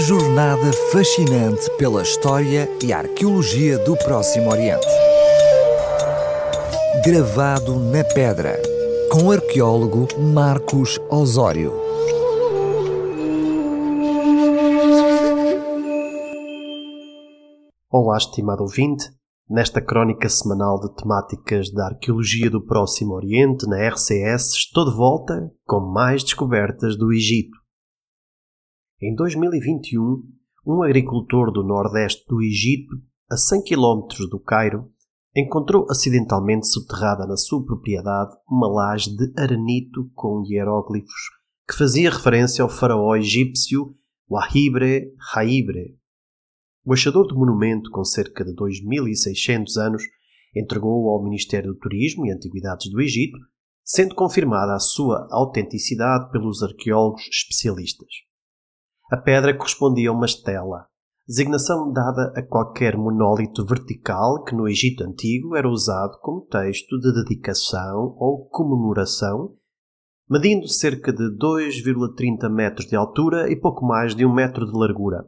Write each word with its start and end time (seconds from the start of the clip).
Jornada 0.00 0.72
fascinante 0.90 1.70
pela 1.76 2.00
história 2.00 2.66
e 2.82 2.90
arqueologia 2.90 3.76
do 3.84 3.94
Próximo 3.98 4.50
Oriente. 4.50 4.86
Gravado 7.04 7.78
na 7.78 8.02
pedra, 8.02 8.58
com 9.12 9.24
o 9.24 9.30
arqueólogo 9.30 10.08
Marcos 10.18 10.98
Osório. 11.10 11.74
Olá, 17.90 18.16
estimado 18.16 18.62
ouvinte. 18.62 19.04
Nesta 19.50 19.82
crónica 19.82 20.30
semanal 20.30 20.80
de 20.80 20.94
temáticas 20.94 21.70
da 21.70 21.88
arqueologia 21.88 22.48
do 22.48 22.64
Próximo 22.64 23.12
Oriente 23.12 23.68
na 23.68 23.76
RCS, 23.86 24.54
estou 24.54 24.90
de 24.90 24.96
volta 24.96 25.50
com 25.66 25.80
mais 25.80 26.24
descobertas 26.24 26.96
do 26.96 27.12
Egito. 27.12 27.59
Em 29.02 29.14
2021, 29.14 30.22
um 30.66 30.82
agricultor 30.82 31.50
do 31.50 31.62
nordeste 31.62 32.22
do 32.28 32.42
Egito, 32.42 33.00
a 33.30 33.36
100 33.36 33.62
km 33.62 34.28
do 34.28 34.38
Cairo, 34.38 34.92
encontrou 35.34 35.86
acidentalmente 35.88 36.66
soterrada 36.66 37.26
na 37.26 37.34
sua 37.38 37.64
propriedade 37.64 38.36
uma 38.46 38.68
laje 38.68 39.16
de 39.16 39.32
arenito 39.40 40.10
com 40.14 40.44
hieróglifos 40.46 41.30
que 41.66 41.78
fazia 41.78 42.10
referência 42.10 42.62
ao 42.62 42.68
faraó 42.68 43.16
egípcio 43.16 43.94
Wahibre 44.28 45.14
Haibre. 45.34 45.96
O 46.84 46.92
achador 46.92 47.26
do 47.26 47.38
monumento, 47.38 47.90
com 47.90 48.04
cerca 48.04 48.44
de 48.44 48.54
2.600 48.54 49.78
anos, 49.78 50.02
entregou-o 50.54 51.08
ao 51.08 51.24
Ministério 51.24 51.72
do 51.72 51.78
Turismo 51.78 52.26
e 52.26 52.32
Antiguidades 52.32 52.90
do 52.90 53.00
Egito, 53.00 53.38
sendo 53.82 54.14
confirmada 54.14 54.74
a 54.74 54.78
sua 54.78 55.26
autenticidade 55.30 56.30
pelos 56.30 56.62
arqueólogos 56.62 57.22
especialistas. 57.32 58.29
A 59.10 59.16
pedra 59.16 59.52
correspondia 59.56 60.08
a 60.08 60.12
uma 60.12 60.24
estela, 60.24 60.86
designação 61.26 61.92
dada 61.92 62.32
a 62.36 62.46
qualquer 62.46 62.96
monólito 62.96 63.66
vertical 63.66 64.44
que 64.44 64.54
no 64.54 64.68
Egito 64.68 65.02
Antigo 65.02 65.56
era 65.56 65.68
usado 65.68 66.16
como 66.20 66.46
texto 66.46 66.96
de 66.96 67.12
dedicação 67.14 68.14
ou 68.16 68.46
comemoração, 68.48 69.56
medindo 70.28 70.68
cerca 70.68 71.12
de 71.12 71.24
2,30 71.24 72.48
metros 72.48 72.86
de 72.86 72.94
altura 72.94 73.50
e 73.50 73.56
pouco 73.56 73.84
mais 73.84 74.14
de 74.14 74.24
um 74.24 74.32
metro 74.32 74.64
de 74.64 74.78
largura, 74.78 75.26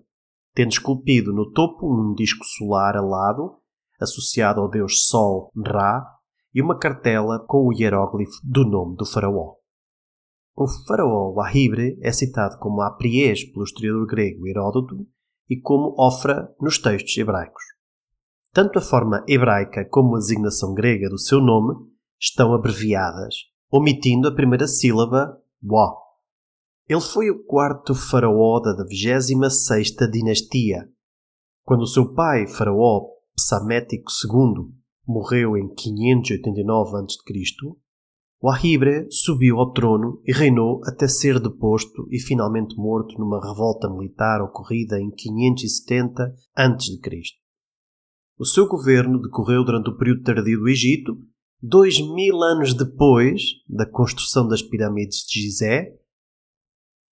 tendo 0.55 0.71
esculpido 0.71 1.33
no 1.33 1.51
topo 1.51 1.93
um 1.93 2.15
disco 2.15 2.45
solar 2.45 2.97
alado, 2.97 3.57
associado 4.01 4.61
ao 4.61 4.71
deus 4.71 5.09
Sol 5.09 5.51
Ra, 5.57 6.07
e 6.55 6.63
uma 6.63 6.79
cartela 6.79 7.45
com 7.49 7.67
o 7.67 7.73
hieróglifo 7.73 8.39
do 8.45 8.65
nome 8.65 8.95
do 8.95 9.05
faraó. 9.05 9.57
O 10.55 10.67
faraó 10.87 11.33
Wahibre 11.33 11.99
é 12.03 12.13
citado 12.13 12.59
como 12.59 12.83
Apriés 12.83 13.45
pelo 13.45 13.65
historiador 13.65 14.07
grego 14.07 14.47
Heródoto 14.47 15.07
e 15.49 15.59
como 15.59 15.95
Ofra 15.99 16.55
nos 16.61 16.79
textos 16.79 17.17
hebraicos. 17.17 17.63
Tanto 18.53 18.79
a 18.79 18.83
forma 18.83 19.25
hebraica 19.27 19.87
como 19.89 20.15
a 20.15 20.19
designação 20.19 20.75
grega 20.75 21.09
do 21.09 21.19
seu 21.19 21.41
nome 21.41 21.75
estão 22.21 22.53
abreviadas, 22.53 23.35
omitindo 23.71 24.29
a 24.29 24.35
primeira 24.35 24.69
sílaba 24.69 25.39
Wa. 25.65 25.97
Ele 26.87 27.01
foi 27.01 27.31
o 27.31 27.45
quarto 27.45 27.95
faraó 27.95 28.61
da 28.61 28.85
26 28.85 29.93
dinastia. 30.13 30.87
Quando 31.65 31.87
seu 31.87 32.13
pai, 32.13 32.47
faraó 32.47 33.07
Psamético 33.35 34.11
II, 34.11 34.75
morreu 35.07 35.57
em 35.57 35.73
589 35.75 36.97
a.C., 36.99 37.82
Wahibre 38.43 39.07
subiu 39.09 39.61
ao 39.61 39.73
trono 39.73 40.21
e 40.27 40.33
reinou 40.33 40.81
até 40.85 41.07
ser 41.07 41.39
deposto 41.39 42.09
e 42.11 42.19
finalmente 42.19 42.75
morto 42.77 43.17
numa 43.17 43.41
revolta 43.41 43.89
militar 43.89 44.43
ocorrida 44.43 45.01
em 45.01 45.13
570 45.13 46.35
a.C. 46.57 46.99
O 48.37 48.45
seu 48.45 48.67
governo 48.67 49.21
decorreu 49.21 49.65
durante 49.65 49.91
o 49.91 49.97
período 49.97 50.25
tardio 50.25 50.59
do 50.59 50.69
Egito, 50.69 51.17
dois 51.63 52.01
mil 52.01 52.43
anos 52.43 52.75
depois 52.75 53.43
da 53.69 53.87
construção 53.87 54.49
das 54.49 54.61
pirâmides 54.61 55.25
de 55.25 55.43
Gizé 55.43 55.97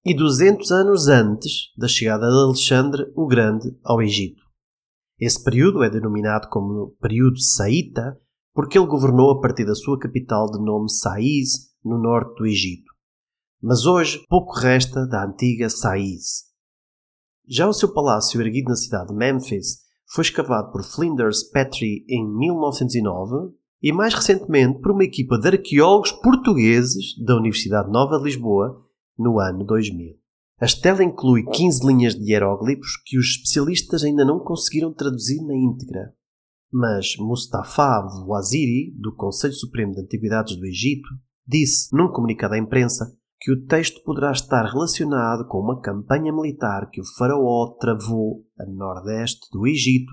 e 0.04 0.12
200 0.12 0.72
anos 0.72 1.06
antes 1.06 1.72
da 1.76 1.86
chegada 1.86 2.26
de 2.26 2.34
Alexandre 2.34 3.12
o 3.14 3.28
Grande 3.28 3.72
ao 3.84 4.02
Egito. 4.02 4.42
Esse 5.16 5.44
período 5.44 5.84
é 5.84 5.90
denominado 5.90 6.48
como 6.48 6.96
período 7.00 7.38
Saíta 7.38 8.18
porque 8.60 8.78
ele 8.78 8.86
governou 8.86 9.30
a 9.30 9.40
partir 9.40 9.64
da 9.64 9.74
sua 9.74 9.98
capital 9.98 10.44
de 10.50 10.62
nome 10.62 10.90
Saís, 10.90 11.70
no 11.82 11.96
norte 11.96 12.36
do 12.36 12.46
Egito. 12.46 12.92
Mas 13.58 13.86
hoje 13.86 14.22
pouco 14.28 14.52
resta 14.52 15.06
da 15.06 15.24
antiga 15.24 15.70
Saís. 15.70 16.44
Já 17.48 17.66
o 17.66 17.72
seu 17.72 17.90
palácio, 17.90 18.38
erguido 18.38 18.68
na 18.68 18.76
cidade 18.76 19.08
de 19.08 19.14
Memphis, 19.14 19.78
foi 20.12 20.24
escavado 20.24 20.70
por 20.72 20.84
Flinders 20.84 21.42
Petrie 21.44 22.04
em 22.06 22.22
1909 22.36 23.54
e 23.82 23.94
mais 23.94 24.12
recentemente 24.12 24.78
por 24.80 24.92
uma 24.92 25.04
equipa 25.04 25.38
de 25.38 25.48
arqueólogos 25.48 26.12
portugueses 26.12 27.16
da 27.24 27.36
Universidade 27.36 27.90
Nova 27.90 28.18
de 28.18 28.24
Lisboa 28.24 28.78
no 29.18 29.40
ano 29.40 29.64
2000. 29.64 30.18
A 30.60 30.66
estela 30.66 31.02
inclui 31.02 31.44
15 31.44 31.86
linhas 31.86 32.14
de 32.14 32.30
hieróglifos 32.30 32.98
que 33.06 33.18
os 33.18 33.24
especialistas 33.24 34.04
ainda 34.04 34.22
não 34.22 34.38
conseguiram 34.38 34.92
traduzir 34.92 35.40
na 35.46 35.54
íntegra. 35.54 36.12
Mas 36.72 37.16
Mustafa 37.18 38.06
Waziri, 38.26 38.94
do 38.96 39.14
Conselho 39.14 39.54
Supremo 39.54 39.92
de 39.92 40.02
Antiguidades 40.02 40.56
do 40.56 40.66
Egito, 40.66 41.08
disse 41.46 41.88
num 41.94 42.12
comunicado 42.12 42.54
à 42.54 42.58
imprensa 42.58 43.12
que 43.40 43.50
o 43.50 43.66
texto 43.66 44.02
poderá 44.04 44.30
estar 44.30 44.64
relacionado 44.64 45.48
com 45.48 45.58
uma 45.58 45.80
campanha 45.80 46.32
militar 46.32 46.88
que 46.90 47.00
o 47.00 47.04
faraó 47.16 47.74
travou 47.80 48.44
a 48.58 48.66
nordeste 48.66 49.48
do 49.50 49.66
Egito, 49.66 50.12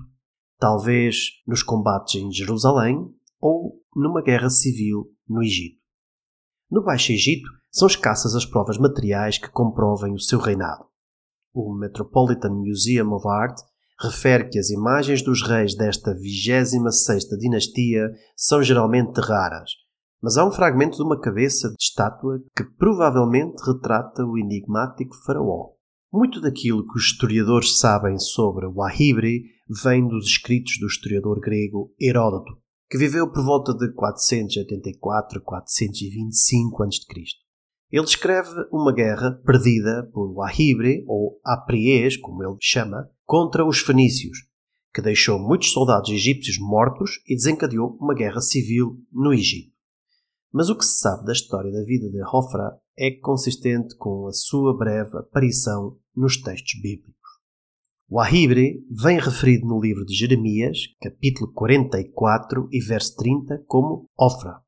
talvez 0.58 1.26
nos 1.46 1.62
combates 1.62 2.20
em 2.20 2.32
Jerusalém 2.32 3.06
ou 3.40 3.80
numa 3.94 4.22
guerra 4.22 4.50
civil 4.50 5.04
no 5.28 5.42
Egito. 5.42 5.78
No 6.70 6.82
Baixo 6.82 7.12
Egito, 7.12 7.48
são 7.70 7.86
escassas 7.86 8.34
as 8.34 8.46
provas 8.46 8.78
materiais 8.78 9.38
que 9.38 9.50
comprovem 9.50 10.12
o 10.12 10.18
seu 10.18 10.38
reinado. 10.38 10.86
O 11.54 11.74
Metropolitan 11.74 12.50
Museum 12.50 13.12
of 13.12 13.26
Art 13.28 13.58
refere 14.00 14.48
que 14.48 14.58
as 14.58 14.70
imagens 14.70 15.22
dos 15.22 15.42
reis 15.42 15.74
desta 15.74 16.14
26ª 16.14 17.36
dinastia 17.38 18.10
são 18.36 18.62
geralmente 18.62 19.18
raras, 19.20 19.70
mas 20.22 20.36
há 20.36 20.46
um 20.46 20.52
fragmento 20.52 20.96
de 20.96 21.02
uma 21.02 21.20
cabeça 21.20 21.68
de 21.68 21.76
estátua 21.80 22.40
que 22.56 22.64
provavelmente 22.64 23.60
retrata 23.66 24.24
o 24.24 24.38
enigmático 24.38 25.14
faraó. 25.24 25.70
Muito 26.12 26.40
daquilo 26.40 26.86
que 26.86 26.96
os 26.96 27.04
historiadores 27.04 27.78
sabem 27.78 28.18
sobre 28.18 28.66
Wahibre 28.66 29.42
vem 29.82 30.06
dos 30.06 30.26
escritos 30.26 30.78
do 30.80 30.86
historiador 30.86 31.38
grego 31.40 31.92
Heródoto, 32.00 32.56
que 32.88 32.96
viveu 32.96 33.30
por 33.30 33.44
volta 33.44 33.74
de 33.74 33.92
484 33.92 35.42
425 35.42 36.82
a.C. 36.82 36.98
Ele 37.90 38.04
escreve 38.04 38.50
uma 38.72 38.92
guerra 38.92 39.32
perdida 39.44 40.08
por 40.12 40.32
Wahibre, 40.34 41.04
ou 41.06 41.38
Apriés, 41.44 42.16
como 42.16 42.42
ele 42.42 42.56
chama, 42.60 43.08
contra 43.28 43.62
os 43.62 43.80
fenícios, 43.80 44.38
que 44.94 45.02
deixou 45.02 45.38
muitos 45.38 45.70
soldados 45.70 46.08
egípcios 46.08 46.58
mortos 46.58 47.20
e 47.28 47.34
desencadeou 47.36 47.94
uma 48.00 48.14
guerra 48.14 48.40
civil 48.40 49.04
no 49.12 49.34
Egito. 49.34 49.70
Mas 50.50 50.70
o 50.70 50.74
que 50.74 50.82
se 50.82 50.98
sabe 50.98 51.26
da 51.26 51.32
história 51.34 51.70
da 51.70 51.84
vida 51.84 52.08
de 52.08 52.22
Hofra 52.22 52.80
é 52.96 53.10
consistente 53.10 53.94
com 53.98 54.26
a 54.26 54.32
sua 54.32 54.74
breve 54.74 55.18
aparição 55.18 55.98
nos 56.16 56.40
textos 56.40 56.80
bíblicos. 56.80 57.14
O 58.08 58.18
Ahibre 58.18 58.82
vem 58.90 59.18
referido 59.18 59.66
no 59.66 59.78
livro 59.78 60.06
de 60.06 60.14
Jeremias, 60.14 60.78
capítulo 60.98 61.52
44 61.52 62.66
e 62.72 62.80
verso 62.80 63.14
30, 63.16 63.62
como 63.66 64.08
Ofra. 64.18 64.62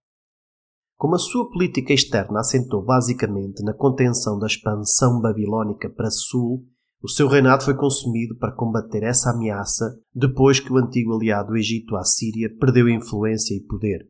Como 0.99 1.15
a 1.15 1.19
sua 1.19 1.51
política 1.51 1.95
externa 1.95 2.41
assentou 2.41 2.85
basicamente 2.85 3.63
na 3.63 3.73
contenção 3.73 4.39
da 4.39 4.47
expansão 4.47 5.19
babilónica 5.19 5.89
para 5.89 6.11
sul 6.11 6.69
o 7.03 7.09
seu 7.09 7.29
reinado 7.29 7.65
foi 7.65 7.75
consumido 7.75 8.37
para 8.37 8.53
combater 8.53 9.03
essa 9.03 9.31
ameaça 9.31 9.99
depois 10.15 10.61
que 10.61 10.71
o 10.71 10.77
antigo 10.77 11.15
aliado 11.15 11.57
Egito 11.57 11.97
à 11.97 12.05
Síria 12.05 12.55
perdeu 12.59 12.89
influência 12.89 13.55
e 13.55 13.61
poder. 13.61 14.07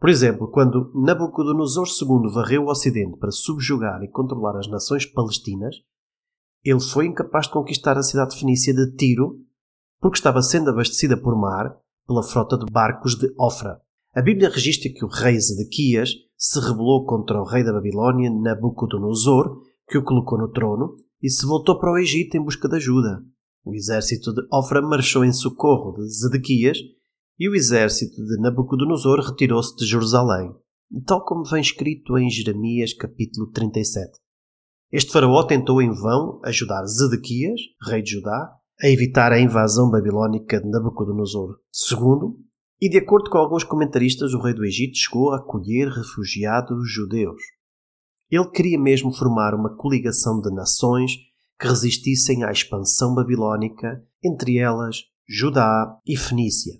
Por 0.00 0.08
exemplo, 0.08 0.48
quando 0.48 0.90
Nabucodonosor 0.94 1.86
II 1.86 2.32
varreu 2.32 2.64
o 2.64 2.70
Ocidente 2.70 3.18
para 3.18 3.30
subjugar 3.30 4.02
e 4.02 4.08
controlar 4.08 4.58
as 4.58 4.66
nações 4.66 5.04
palestinas, 5.04 5.76
ele 6.64 6.80
foi 6.80 7.06
incapaz 7.06 7.46
de 7.46 7.52
conquistar 7.52 7.98
a 7.98 8.02
cidade 8.02 8.38
fenícia 8.38 8.72
de 8.72 8.96
Tiro 8.96 9.40
porque 10.00 10.16
estava 10.16 10.42
sendo 10.42 10.70
abastecida 10.70 11.16
por 11.16 11.36
mar 11.36 11.76
pela 12.06 12.22
frota 12.22 12.56
de 12.56 12.64
barcos 12.72 13.14
de 13.14 13.32
Ofra. 13.38 13.80
A 14.14 14.22
Bíblia 14.22 14.48
registra 14.48 14.90
que 14.92 15.04
o 15.04 15.08
rei 15.08 15.38
Zedequias 15.38 16.10
se 16.36 16.58
rebelou 16.58 17.06
contra 17.06 17.40
o 17.40 17.44
rei 17.44 17.62
da 17.62 17.72
Babilônia, 17.72 18.30
Nabucodonosor, 18.30 19.62
que 19.88 19.96
o 19.96 20.02
colocou 20.02 20.38
no 20.38 20.48
trono, 20.48 20.96
e 21.22 21.30
se 21.30 21.46
voltou 21.46 21.78
para 21.78 21.92
o 21.92 21.98
Egito 21.98 22.36
em 22.36 22.42
busca 22.42 22.68
de 22.68 22.76
ajuda. 22.76 23.22
O 23.64 23.74
exército 23.74 24.32
de 24.32 24.42
Ofra 24.52 24.82
marchou 24.82 25.24
em 25.24 25.32
socorro 25.32 25.92
de 25.92 26.08
Zedequias 26.08 26.78
e 27.38 27.48
o 27.48 27.54
exército 27.54 28.24
de 28.24 28.40
Nabucodonosor 28.40 29.20
retirou-se 29.20 29.76
de 29.76 29.86
Jerusalém, 29.86 30.52
tal 31.06 31.24
como 31.24 31.44
vem 31.44 31.60
escrito 31.60 32.18
em 32.18 32.28
Jeremias 32.28 32.92
capítulo 32.92 33.50
37. 33.52 34.18
Este 34.90 35.12
faraó 35.12 35.44
tentou 35.44 35.80
em 35.80 35.90
vão 35.90 36.40
ajudar 36.44 36.84
Zedequias, 36.86 37.60
rei 37.88 38.02
de 38.02 38.10
Judá, 38.10 38.52
a 38.82 38.88
evitar 38.88 39.32
a 39.32 39.40
invasão 39.40 39.90
babilónica 39.90 40.60
de 40.60 40.68
Nabucodonosor 40.68 41.56
II, 41.90 42.36
e 42.80 42.90
de 42.90 42.98
acordo 42.98 43.30
com 43.30 43.38
alguns 43.38 43.62
comentaristas, 43.62 44.34
o 44.34 44.40
rei 44.40 44.52
do 44.52 44.64
Egito 44.64 44.96
chegou 44.96 45.30
a 45.30 45.36
acolher 45.36 45.86
refugiados 45.88 46.92
judeus. 46.92 47.40
Ele 48.32 48.48
queria 48.48 48.80
mesmo 48.80 49.12
formar 49.12 49.54
uma 49.54 49.76
coligação 49.76 50.40
de 50.40 50.50
nações 50.50 51.12
que 51.60 51.68
resistissem 51.68 52.42
à 52.42 52.50
expansão 52.50 53.14
babilónica, 53.14 54.02
entre 54.24 54.56
elas 54.56 55.02
Judá 55.28 56.00
e 56.06 56.16
Fenícia. 56.16 56.72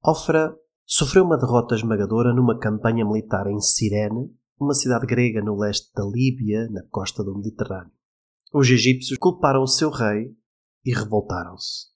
Ofra 0.00 0.54
sofreu 0.86 1.24
uma 1.24 1.36
derrota 1.36 1.74
esmagadora 1.74 2.32
numa 2.32 2.56
campanha 2.56 3.04
militar 3.04 3.48
em 3.48 3.60
Cirene, 3.60 4.30
uma 4.60 4.74
cidade 4.74 5.04
grega 5.04 5.42
no 5.42 5.58
leste 5.58 5.92
da 5.92 6.04
Líbia, 6.04 6.68
na 6.70 6.84
costa 6.88 7.24
do 7.24 7.34
Mediterrâneo. 7.34 7.90
Os 8.54 8.70
egípcios 8.70 9.18
culparam 9.18 9.62
o 9.62 9.66
seu 9.66 9.90
rei 9.90 10.30
e 10.84 10.94
revoltaram-se. 10.94 11.90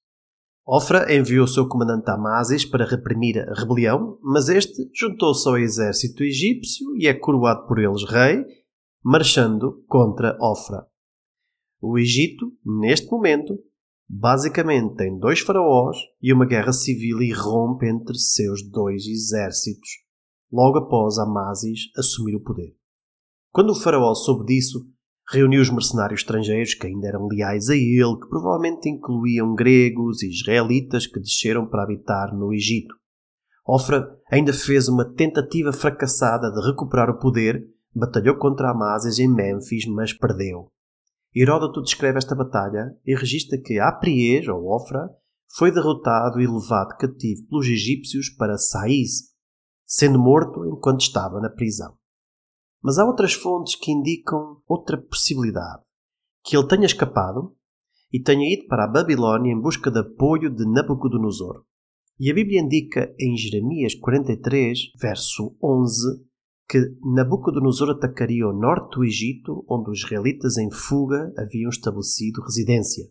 Ofra 0.66 1.14
enviou 1.14 1.44
o 1.44 1.48
seu 1.48 1.68
comandante 1.68 2.10
Amasis 2.10 2.64
para 2.64 2.84
reprimir 2.84 3.38
a 3.38 3.54
rebelião, 3.54 4.18
mas 4.20 4.48
este 4.48 4.90
juntou-se 4.92 5.48
ao 5.48 5.56
exército 5.56 6.24
egípcio 6.24 6.96
e 6.96 7.06
é 7.06 7.14
coroado 7.14 7.68
por 7.68 7.78
eles 7.78 8.02
rei, 8.10 8.44
marchando 9.08 9.84
contra 9.86 10.36
Ofra. 10.40 10.84
O 11.80 11.96
Egito, 11.96 12.52
neste 12.64 13.08
momento, 13.08 13.56
basicamente 14.08 14.96
tem 14.96 15.16
dois 15.16 15.38
faraós 15.38 15.96
e 16.20 16.32
uma 16.32 16.44
guerra 16.44 16.72
civil 16.72 17.22
irrompe 17.22 17.86
entre 17.86 18.18
seus 18.18 18.68
dois 18.68 19.06
exércitos, 19.06 19.88
logo 20.52 20.78
após 20.78 21.18
Amasis 21.18 21.82
assumir 21.96 22.34
o 22.34 22.42
poder. 22.42 22.74
Quando 23.52 23.70
o 23.70 23.76
faraó 23.76 24.12
soube 24.12 24.44
disso, 24.46 24.80
reuniu 25.30 25.62
os 25.62 25.70
mercenários 25.70 26.22
estrangeiros 26.22 26.74
que 26.74 26.88
ainda 26.88 27.06
eram 27.06 27.28
leais 27.28 27.70
a 27.70 27.76
ele, 27.76 28.18
que 28.20 28.28
provavelmente 28.28 28.88
incluíam 28.88 29.54
gregos 29.54 30.20
e 30.24 30.30
israelitas 30.30 31.06
que 31.06 31.20
desceram 31.20 31.64
para 31.68 31.84
habitar 31.84 32.36
no 32.36 32.52
Egito. 32.52 32.92
Ofra 33.64 34.04
ainda 34.32 34.52
fez 34.52 34.88
uma 34.88 35.04
tentativa 35.14 35.72
fracassada 35.72 36.50
de 36.50 36.66
recuperar 36.66 37.08
o 37.08 37.20
poder, 37.20 37.75
batalhou 37.94 38.36
contra 38.36 38.70
Amasis 38.70 39.18
em 39.18 39.28
Mênfis, 39.28 39.86
mas 39.86 40.12
perdeu. 40.12 40.70
Heródoto 41.34 41.82
descreve 41.82 42.18
esta 42.18 42.34
batalha 42.34 42.96
e 43.04 43.14
registra 43.14 43.60
que 43.60 43.78
Apriés, 43.78 44.48
ou 44.48 44.74
Ofra, 44.74 45.08
foi 45.54 45.70
derrotado 45.70 46.40
e 46.40 46.46
levado 46.46 46.96
cativo 46.96 47.46
pelos 47.48 47.66
egípcios 47.66 48.30
para 48.30 48.58
Saís, 48.58 49.34
sendo 49.86 50.18
morto 50.18 50.66
enquanto 50.66 51.02
estava 51.02 51.40
na 51.40 51.50
prisão. 51.50 51.96
Mas 52.82 52.98
há 52.98 53.04
outras 53.04 53.32
fontes 53.32 53.74
que 53.74 53.90
indicam 53.92 54.62
outra 54.66 54.96
possibilidade: 54.96 55.82
que 56.44 56.56
ele 56.56 56.66
tenha 56.66 56.86
escapado 56.86 57.56
e 58.12 58.22
tenha 58.22 58.52
ido 58.52 58.66
para 58.66 58.84
a 58.84 58.88
Babilónia 58.88 59.52
em 59.52 59.60
busca 59.60 59.90
de 59.90 60.00
apoio 60.00 60.50
de 60.50 60.64
Nabucodonosor. 60.64 61.64
E 62.18 62.30
a 62.30 62.34
Bíblia 62.34 62.62
indica 62.62 63.14
em 63.18 63.36
Jeremias 63.36 63.94
43, 63.94 64.92
verso 64.98 65.54
11, 65.62 66.24
que 66.68 66.78
Nabucodonosor 67.02 67.90
atacaria 67.90 68.46
o 68.46 68.52
norte 68.52 68.96
do 68.96 69.04
Egito, 69.04 69.64
onde 69.68 69.90
os 69.90 70.00
israelitas 70.00 70.58
em 70.58 70.70
fuga 70.70 71.32
haviam 71.38 71.68
estabelecido 71.68 72.42
residência. 72.42 73.04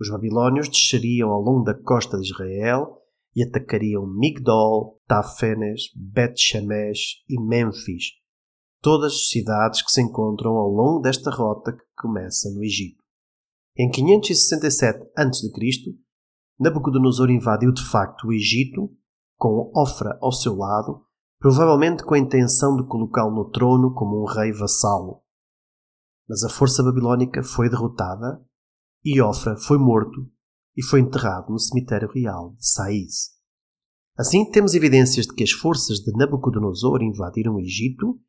Os 0.00 0.08
babilônios 0.08 0.68
desceriam 0.68 1.30
ao 1.30 1.42
longo 1.42 1.62
da 1.62 1.74
costa 1.74 2.16
de 2.16 2.24
Israel 2.24 2.96
e 3.36 3.42
atacariam 3.42 4.06
Migdol, 4.06 4.98
Tafenes, 5.06 5.90
Bet-Shemesh 5.94 7.22
e 7.28 7.38
Mênfis, 7.40 8.12
todas 8.80 9.12
as 9.12 9.28
cidades 9.28 9.82
que 9.82 9.92
se 9.92 10.00
encontram 10.00 10.52
ao 10.52 10.70
longo 10.70 11.00
desta 11.00 11.30
rota 11.30 11.72
que 11.72 11.84
começa 11.96 12.50
no 12.50 12.64
Egito. 12.64 13.04
Em 13.76 13.90
567 13.90 15.10
a.C., 15.16 15.48
Nabucodonosor 16.58 17.30
invadiu 17.30 17.72
de 17.72 17.84
facto 17.84 18.28
o 18.28 18.32
Egito, 18.32 18.90
com 19.36 19.70
Ofra 19.74 20.18
ao 20.20 20.32
seu 20.32 20.56
lado, 20.56 21.02
provavelmente 21.40 22.04
com 22.04 22.14
a 22.14 22.18
intenção 22.18 22.76
de 22.76 22.86
colocá-lo 22.86 23.34
no 23.34 23.50
trono 23.50 23.94
como 23.94 24.22
um 24.22 24.26
rei 24.26 24.52
vassalo. 24.52 25.22
Mas 26.28 26.44
a 26.44 26.50
força 26.50 26.82
babilónica 26.82 27.42
foi 27.42 27.68
derrotada 27.68 28.44
e 29.02 29.20
Ofra 29.22 29.56
foi 29.56 29.78
morto 29.78 30.30
e 30.76 30.84
foi 30.84 31.00
enterrado 31.00 31.50
no 31.50 31.58
cemitério 31.58 32.08
real 32.12 32.54
de 32.56 32.68
Saís. 32.68 33.30
Assim, 34.16 34.48
temos 34.50 34.74
evidências 34.74 35.26
de 35.26 35.34
que 35.34 35.42
as 35.42 35.50
forças 35.50 35.98
de 35.98 36.12
Nabucodonosor 36.12 37.02
invadiram 37.02 37.54
o 37.54 37.60
Egito 37.60 38.20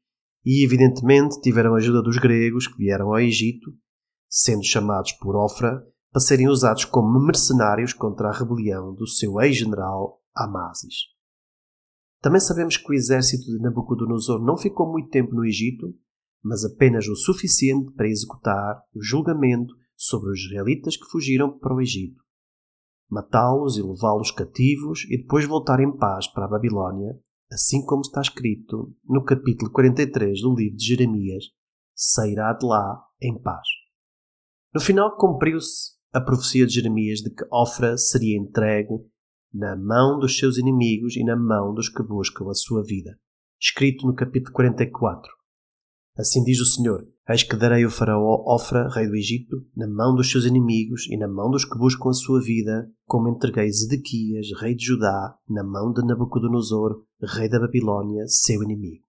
e, 0.46 0.64
evidentemente, 0.66 1.40
tiveram 1.42 1.76
a 1.76 1.78
ajuda 1.78 2.02
dos 2.02 2.18
gregos 2.18 2.66
que 2.66 2.78
vieram 2.78 3.10
ao 3.10 3.20
Egito, 3.20 3.72
sendo 4.30 4.64
chamados 4.64 5.12
por 5.14 5.36
Ofra 5.36 5.86
para 6.12 6.22
serem 6.22 6.48
usados 6.48 6.86
como 6.86 7.20
mercenários 7.20 7.92
contra 7.92 8.30
a 8.30 8.34
rebelião 8.34 8.96
do 8.96 9.06
seu 9.06 9.40
ex-general 9.42 10.22
Amasis. 10.34 11.12
Também 12.22 12.40
sabemos 12.40 12.78
que 12.78 12.92
o 12.92 12.94
exército 12.94 13.46
de 13.46 13.60
Nabucodonosor 13.60 14.44
não 14.44 14.56
ficou 14.56 14.90
muito 14.90 15.10
tempo 15.10 15.34
no 15.34 15.46
Egito, 15.46 15.94
mas 16.44 16.64
apenas 16.64 17.08
o 17.08 17.16
suficiente 17.16 17.92
para 17.94 18.08
executar 18.08 18.84
o 18.94 19.04
julgamento 19.04 19.74
sobre 19.96 20.32
os 20.32 20.40
israelitas 20.40 20.96
que 20.96 21.10
fugiram 21.10 21.58
para 21.58 21.76
o 21.76 21.82
Egito, 21.82 22.24
matá-los 23.10 23.78
e 23.78 23.84
levá-los 23.84 24.32
cativos 24.32 25.04
e 25.10 25.18
depois 25.18 25.46
voltar 25.46 25.80
em 25.80 25.96
paz 25.96 26.28
para 26.28 26.46
a 26.46 26.50
Babilónia 26.50 27.20
assim 27.52 27.84
como 27.86 28.02
está 28.02 28.22
escrito 28.22 28.96
no 29.04 29.24
capítulo 29.24 29.70
43 29.72 30.42
do 30.42 30.56
livro 30.56 30.78
de 30.78 30.86
Jeremias, 30.86 31.46
sairá 31.94 32.54
de 32.54 32.66
lá 32.66 33.04
em 33.22 33.38
paz. 33.40 33.68
No 34.74 34.80
final 34.80 35.18
cumpriu-se 35.18 35.92
a 36.14 36.22
profecia 36.22 36.66
de 36.66 36.74
Jeremias 36.74 37.20
de 37.20 37.30
que 37.30 37.46
Ofra 37.52 37.98
seria 37.98 38.40
entregue 38.40 38.94
na 39.54 39.76
mão 39.76 40.18
dos 40.18 40.38
seus 40.38 40.58
inimigos 40.58 41.16
e 41.18 41.24
na 41.24 41.36
mão 41.36 41.74
dos 41.74 41.90
que 41.90 42.02
buscam 42.02 42.50
a 42.50 42.54
sua 42.54 42.84
vida, 42.84 43.20
escrito 43.60 44.08
no 44.08 44.16
capítulo 44.16 44.54
44. 44.54 45.30
Assim 46.18 46.44
diz 46.44 46.60
o 46.60 46.66
Senhor: 46.66 47.06
Eis 47.28 47.44
que 47.44 47.56
darei 47.56 47.86
o 47.86 47.90
faraó 47.90 48.44
Ofra, 48.46 48.90
rei 48.90 49.08
do 49.08 49.16
Egito, 49.16 49.66
na 49.76 49.88
mão 49.88 50.16
dos 50.16 50.30
seus 50.30 50.46
inimigos 50.46 51.06
e 51.10 51.18
na 51.18 51.28
mão 51.28 51.50
dos 51.50 51.66
que 51.66 51.78
buscam 51.78 52.10
a 52.10 52.14
sua 52.14 52.42
vida, 52.42 52.90
como 53.06 53.30
entreguei 53.30 53.72
Zedequias, 53.72 54.48
rei 54.60 54.76
de 54.76 54.86
Judá, 54.86 55.36
na 55.50 55.64
mão 55.64 55.92
de 55.92 56.06
Nabucodonosor, 56.06 57.04
rei 57.22 57.50
da 57.50 57.60
Babilónia, 57.60 58.26
seu 58.28 58.64
inimigo. 58.64 59.04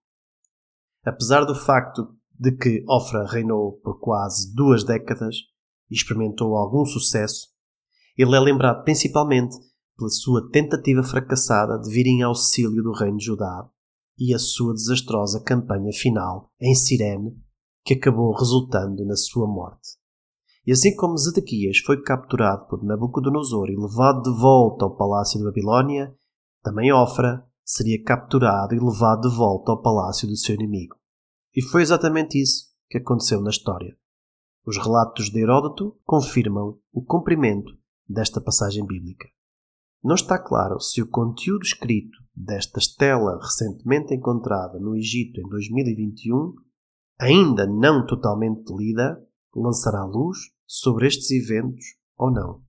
Apesar 1.05 1.45
do 1.45 1.55
facto 1.55 2.17
de 2.39 2.53
que 2.53 2.85
Ofra 2.89 3.27
reinou 3.27 3.81
por 3.81 4.01
quase 4.01 4.55
duas 4.55 4.85
décadas 4.85 5.37
e 5.91 5.95
experimentou 5.95 6.57
algum 6.57 6.85
sucesso, 6.85 7.49
ele 8.17 8.37
é 8.37 8.41
lembrado 8.41 8.85
principalmente 8.85 9.57
pela 9.97 10.11
sua 10.11 10.49
tentativa 10.51 11.03
fracassada 11.03 11.79
de 11.79 11.91
vir 11.91 12.07
em 12.07 12.23
auxílio 12.23 12.83
do 12.83 12.93
reino 12.93 13.17
de 13.17 13.25
Judá 13.25 13.69
e 14.19 14.35
a 14.35 14.39
sua 14.39 14.75
desastrosa 14.75 15.43
campanha 15.43 15.93
final 15.93 16.51
em 16.61 16.75
Cirene 16.75 17.37
que 17.85 17.95
acabou 17.95 18.33
resultando 18.35 19.05
na 19.05 19.17
sua 19.17 19.47
morte. 19.47 19.97
E 20.65 20.71
assim 20.71 20.95
como 20.95 21.19
Zedequias 21.19 21.79
foi 21.79 22.01
capturado 22.03 22.67
por 22.69 22.85
Nabucodonosor 22.85 23.69
e 23.69 23.77
levado 23.77 24.23
de 24.23 24.41
volta 24.41 24.85
ao 24.85 24.97
palácio 24.97 25.39
de 25.39 25.45
Babilónia, 25.45 26.15
também 26.63 26.93
Ofra 26.93 27.45
seria 27.65 28.03
capturado 28.03 28.75
e 28.75 28.79
levado 28.79 29.29
de 29.29 29.37
volta 29.37 29.73
ao 29.73 29.83
palácio 29.83 30.29
do 30.29 30.37
seu 30.37 30.55
inimigo. 30.55 30.97
E 31.55 31.61
foi 31.63 31.83
exatamente 31.83 32.41
isso 32.41 32.67
que 32.89 32.99
aconteceu 32.99 33.41
na 33.41 33.51
história. 33.51 33.97
Os 34.65 34.77
relatos 34.77 35.31
de 35.31 35.41
Heródoto 35.41 35.99
confirmam 36.05 36.79
o 36.93 37.05
cumprimento 37.05 37.73
desta 38.09 38.41
passagem 38.41 38.87
bíblica. 38.87 39.29
Não 40.03 40.17
está 40.17 40.39
claro 40.39 40.81
se 40.81 41.01
o 41.01 41.09
conteúdo 41.09 41.63
escrito 41.63 42.19
desta 42.35 42.79
estela 42.79 43.39
recentemente 43.41 44.13
encontrada 44.15 44.79
no 44.81 44.97
Egito 44.97 45.41
em 45.41 45.49
2021 45.49 46.55
ainda 47.21 47.67
não 47.67 48.05
totalmente 48.05 48.65
lida, 48.77 49.23
lançará 49.55 50.05
luz 50.05 50.39
sobre 50.67 51.07
estes 51.07 51.31
eventos 51.31 51.85
ou 52.17 52.33
não. 52.33 52.63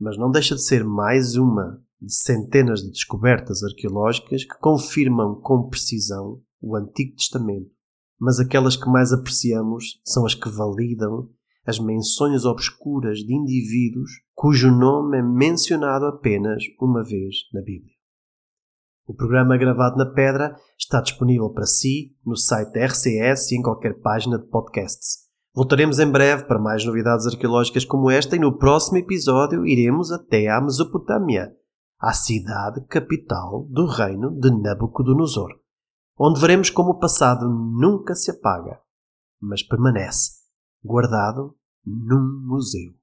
Mas 0.00 0.16
não 0.16 0.30
deixa 0.30 0.54
de 0.54 0.62
ser 0.62 0.82
mais 0.82 1.36
uma 1.36 1.82
de 2.00 2.14
centenas 2.14 2.80
de 2.80 2.90
descobertas 2.90 3.62
arqueológicas 3.62 4.44
que 4.44 4.58
confirmam 4.58 5.38
com 5.40 5.68
precisão 5.68 6.40
o 6.60 6.74
Antigo 6.74 7.16
Testamento. 7.16 7.70
Mas 8.18 8.40
aquelas 8.40 8.76
que 8.76 8.88
mais 8.88 9.12
apreciamos 9.12 10.00
são 10.04 10.24
as 10.24 10.34
que 10.34 10.48
validam 10.48 11.28
as 11.68 11.78
menções 11.78 12.46
obscuras 12.46 13.18
de 13.18 13.34
indivíduos 13.34 14.10
cujo 14.34 14.70
nome 14.70 15.18
é 15.18 15.22
mencionado 15.22 16.06
apenas 16.06 16.64
uma 16.80 17.04
vez 17.04 17.36
na 17.52 17.60
Bíblia. 17.60 17.92
O 19.06 19.14
programa 19.14 19.54
gravado 19.58 19.98
na 19.98 20.06
pedra 20.06 20.56
está 20.78 21.02
disponível 21.02 21.50
para 21.50 21.66
si 21.66 22.16
no 22.24 22.34
site 22.36 22.72
da 22.72 22.86
RCS 22.86 23.52
e 23.52 23.56
em 23.56 23.62
qualquer 23.62 24.00
página 24.00 24.38
de 24.38 24.46
podcasts. 24.46 25.28
Voltaremos 25.54 25.98
em 25.98 26.10
breve 26.10 26.44
para 26.44 26.58
mais 26.58 26.86
novidades 26.86 27.26
arqueológicas 27.26 27.84
como 27.84 28.10
esta 28.10 28.34
e 28.34 28.38
no 28.38 28.56
próximo 28.56 28.96
episódio 28.96 29.66
iremos 29.66 30.10
até 30.10 30.48
à 30.48 30.62
Mesopotâmia, 30.62 31.52
a 32.00 32.14
cidade 32.14 32.82
capital 32.86 33.66
do 33.68 33.84
reino 33.84 34.30
de 34.40 34.50
Nabucodonosor, 34.50 35.50
onde 36.18 36.40
veremos 36.40 36.70
como 36.70 36.92
o 36.92 36.98
passado 36.98 37.46
nunca 37.46 38.14
se 38.14 38.30
apaga, 38.30 38.80
mas 39.38 39.62
permanece 39.62 40.38
guardado 40.82 41.57
num 41.88 42.46
museu. 42.46 42.94